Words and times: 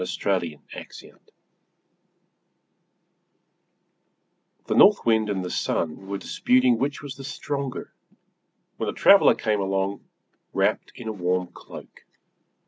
Orthographic 0.01 0.59
version 0.73 1.19
The 4.65 4.73
North 4.73 5.05
Wind 5.05 5.29
and 5.29 5.45
the 5.45 5.51
Sun 5.51 6.07
were 6.07 6.17
disputing 6.17 6.79
which 6.79 7.03
was 7.03 7.13
the 7.17 7.23
stronger, 7.23 7.93
when 8.77 8.89
a 8.89 8.93
traveler 8.93 9.35
came 9.35 9.59
along 9.59 10.03
wrapped 10.53 10.91
in 10.95 11.07
a 11.07 11.11
warm 11.13 11.49
cloak. 11.53 12.03